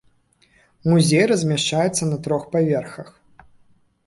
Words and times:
Музей 0.89 1.21
размяшчаецца 1.31 2.03
на 2.09 2.17
трох 2.29 2.43
паверхах. 2.57 3.07